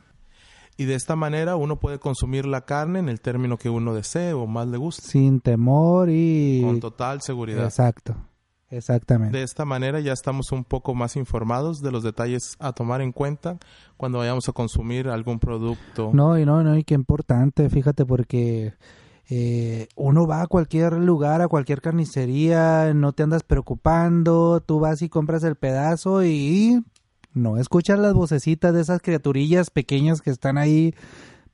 Y 0.77 0.87
de 0.87 0.95
esta 0.95 1.15
manera 1.15 1.57
uno 1.57 1.79
puede 1.79 1.99
consumir 1.99 2.47
la 2.47 2.63
carne 2.63 2.99
en 2.99 3.09
el 3.09 3.21
término 3.21 3.59
que 3.59 3.71
uno 3.71 3.95
desee 3.95 4.33
o 4.33 4.47
más 4.47 4.67
le 4.67 4.77
guste. 4.77 5.03
Sin 5.03 5.41
temor 5.41 6.09
y... 6.11 6.63
Con 6.65 6.81
total 6.81 7.23
seguridad. 7.23 7.65
Exacto. 7.65 8.17
Exactamente. 8.71 9.39
De 9.39 9.45
esta 9.45 9.65
manera 9.65 10.01
ya 10.01 10.13
estamos 10.13 10.51
un 10.51 10.65
poco 10.65 10.95
más 10.95 11.15
informados 11.15 11.81
de 11.81 11.93
los 11.93 12.03
detalles 12.03 12.57
a 12.59 12.73
tomar 12.73 13.03
en 13.03 13.13
cuenta 13.13 13.59
cuando 13.97 14.19
vayamos 14.19 14.49
a 14.49 14.53
consumir 14.53 15.09
algún 15.09 15.39
producto. 15.39 16.11
No, 16.13 16.37
y 16.39 16.45
no, 16.45 16.65
no, 16.65 16.77
y 16.77 16.83
qué 16.83 16.95
importante, 16.95 17.71
fíjate, 17.71 18.05
porque 18.05 18.75
eh, 19.31 19.89
uno 19.97 20.27
va 20.27 20.43
a 20.43 20.47
cualquier 20.47 20.93
lugar, 20.95 21.41
a 21.41 21.49
cualquier 21.49 21.81
carnicería, 21.81 22.93
no 22.95 23.13
te 23.13 23.23
andas 23.23 23.43
preocupando, 23.43 24.61
tú 24.61 24.81
vas 24.81 25.03
y 25.03 25.09
compras 25.09 25.45
el 25.45 25.57
pedazo 25.57 26.25
y 26.25 26.83
no 27.33 27.57
escuchas 27.57 27.99
las 27.99 28.13
vocecitas 28.15 28.75
de 28.75 28.83
esas 28.83 29.01
criaturillas 29.01 29.71
pequeñas 29.71 30.21
que 30.21 30.31
están 30.31 30.59
ahí 30.59 30.95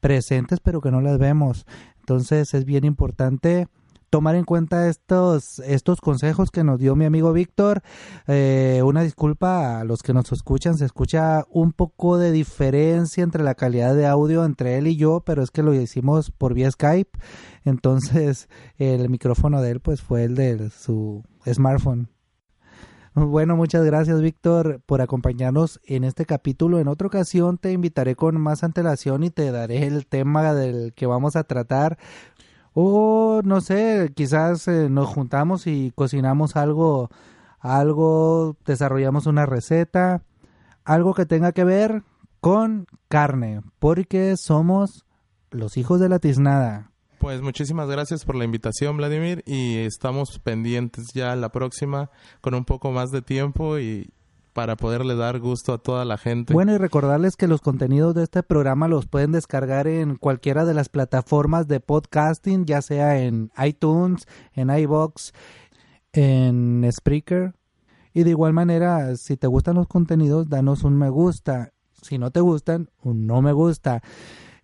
presentes 0.00 0.60
pero 0.60 0.80
que 0.80 0.90
no 0.90 1.00
las 1.00 1.18
vemos. 1.18 1.66
Entonces 2.00 2.54
es 2.54 2.64
bien 2.64 2.84
importante 2.84 3.68
tomar 4.10 4.34
en 4.34 4.44
cuenta 4.44 4.88
estos, 4.88 5.60
estos 5.60 6.00
consejos 6.00 6.50
que 6.50 6.64
nos 6.64 6.78
dio 6.78 6.96
mi 6.96 7.04
amigo 7.04 7.32
Víctor. 7.32 7.82
Eh, 8.26 8.82
una 8.84 9.02
disculpa 9.02 9.80
a 9.80 9.84
los 9.84 10.02
que 10.02 10.12
nos 10.12 10.30
escuchan, 10.32 10.76
se 10.76 10.84
escucha 10.84 11.44
un 11.48 11.72
poco 11.72 12.18
de 12.18 12.32
diferencia 12.32 13.22
entre 13.22 13.44
la 13.44 13.54
calidad 13.54 13.94
de 13.94 14.06
audio 14.06 14.44
entre 14.44 14.76
él 14.78 14.88
y 14.88 14.96
yo, 14.96 15.22
pero 15.24 15.42
es 15.42 15.50
que 15.50 15.62
lo 15.62 15.72
hicimos 15.72 16.30
por 16.30 16.54
vía 16.54 16.70
Skype, 16.70 17.18
entonces 17.64 18.48
el 18.76 19.08
micrófono 19.08 19.62
de 19.62 19.70
él 19.70 19.80
pues 19.80 20.02
fue 20.02 20.24
el 20.24 20.34
de 20.34 20.70
su 20.70 21.22
smartphone. 21.46 22.08
Bueno, 23.12 23.56
muchas 23.56 23.84
gracias, 23.84 24.20
Víctor, 24.22 24.82
por 24.86 25.00
acompañarnos 25.00 25.80
en 25.84 26.04
este 26.04 26.26
capítulo. 26.26 26.78
En 26.78 26.86
otra 26.86 27.08
ocasión 27.08 27.58
te 27.58 27.72
invitaré 27.72 28.14
con 28.14 28.40
más 28.40 28.62
antelación 28.62 29.24
y 29.24 29.30
te 29.30 29.50
daré 29.50 29.84
el 29.86 30.06
tema 30.06 30.54
del 30.54 30.92
que 30.94 31.06
vamos 31.06 31.34
a 31.34 31.42
tratar. 31.42 31.98
O 32.74 33.42
no 33.44 33.60
sé, 33.60 34.12
quizás 34.14 34.68
eh, 34.68 34.88
nos 34.88 35.08
juntamos 35.08 35.66
y 35.66 35.92
cocinamos 35.94 36.56
algo, 36.56 37.10
algo, 37.58 38.56
desarrollamos 38.64 39.26
una 39.26 39.46
receta, 39.46 40.22
algo 40.84 41.14
que 41.14 41.26
tenga 41.26 41.52
que 41.52 41.64
ver 41.64 42.02
con 42.40 42.86
carne, 43.08 43.62
porque 43.78 44.36
somos 44.36 45.04
los 45.50 45.76
hijos 45.76 46.00
de 46.00 46.08
la 46.08 46.18
tiznada. 46.18 46.90
Pues 47.18 47.42
muchísimas 47.42 47.88
gracias 47.88 48.24
por 48.24 48.34
la 48.34 48.44
invitación, 48.44 48.96
Vladimir, 48.96 49.42
y 49.46 49.76
estamos 49.78 50.38
pendientes 50.38 51.12
ya 51.12 51.36
la 51.36 51.50
próxima 51.50 52.10
con 52.40 52.54
un 52.54 52.64
poco 52.64 52.92
más 52.92 53.10
de 53.10 53.20
tiempo 53.20 53.78
y 53.78 54.10
para 54.52 54.76
poderle 54.76 55.16
dar 55.16 55.38
gusto 55.38 55.72
a 55.72 55.78
toda 55.78 56.04
la 56.04 56.18
gente. 56.18 56.52
Bueno, 56.52 56.74
y 56.74 56.78
recordarles 56.78 57.36
que 57.36 57.48
los 57.48 57.60
contenidos 57.60 58.14
de 58.14 58.24
este 58.24 58.42
programa 58.42 58.88
los 58.88 59.06
pueden 59.06 59.32
descargar 59.32 59.86
en 59.86 60.16
cualquiera 60.16 60.64
de 60.64 60.74
las 60.74 60.88
plataformas 60.88 61.68
de 61.68 61.80
podcasting, 61.80 62.64
ya 62.66 62.82
sea 62.82 63.22
en 63.22 63.50
iTunes, 63.64 64.26
en 64.52 64.70
iBox, 64.70 65.32
en 66.12 66.88
Spreaker. 66.90 67.54
Y 68.12 68.24
de 68.24 68.30
igual 68.30 68.52
manera, 68.52 69.16
si 69.16 69.36
te 69.36 69.46
gustan 69.46 69.76
los 69.76 69.86
contenidos, 69.86 70.48
danos 70.48 70.82
un 70.84 70.96
me 70.98 71.10
gusta. 71.10 71.72
Si 72.02 72.18
no 72.18 72.30
te 72.30 72.40
gustan, 72.40 72.90
un 73.02 73.26
no 73.26 73.42
me 73.42 73.52
gusta. 73.52 74.02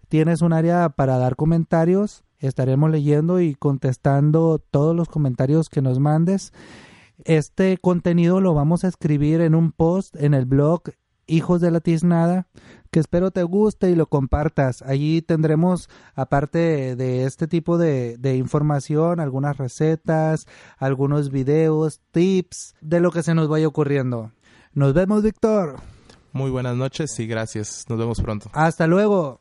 Tienes 0.08 0.42
un 0.42 0.52
área 0.52 0.88
para 0.88 1.18
dar 1.18 1.36
comentarios 1.36 2.24
Estaremos 2.38 2.90
leyendo 2.90 3.40
y 3.40 3.54
contestando 3.54 4.58
todos 4.70 4.94
los 4.94 5.08
comentarios 5.08 5.68
que 5.70 5.80
nos 5.80 5.98
mandes. 5.98 6.52
Este 7.24 7.78
contenido 7.78 8.40
lo 8.40 8.54
vamos 8.54 8.84
a 8.84 8.88
escribir 8.88 9.40
en 9.40 9.54
un 9.54 9.72
post 9.72 10.16
en 10.16 10.34
el 10.34 10.44
blog 10.44 10.82
Hijos 11.28 11.60
de 11.60 11.72
la 11.72 11.80
Tiznada, 11.80 12.46
que 12.92 13.00
espero 13.00 13.32
te 13.32 13.42
guste 13.42 13.90
y 13.90 13.96
lo 13.96 14.06
compartas. 14.06 14.82
Allí 14.82 15.22
tendremos, 15.22 15.88
aparte 16.14 16.94
de 16.94 17.24
este 17.24 17.48
tipo 17.48 17.78
de, 17.78 18.16
de, 18.18 18.36
información, 18.36 19.18
algunas 19.18 19.56
recetas, 19.56 20.46
algunos 20.78 21.30
videos, 21.30 22.00
tips, 22.12 22.76
de 22.80 23.00
lo 23.00 23.10
que 23.10 23.24
se 23.24 23.34
nos 23.34 23.48
vaya 23.48 23.66
ocurriendo. 23.66 24.30
Nos 24.72 24.94
vemos, 24.94 25.24
Víctor. 25.24 25.76
Muy 26.32 26.50
buenas 26.50 26.76
noches 26.76 27.18
y 27.18 27.26
gracias. 27.26 27.86
Nos 27.88 27.98
vemos 27.98 28.20
pronto. 28.20 28.48
Hasta 28.52 28.86
luego. 28.86 29.40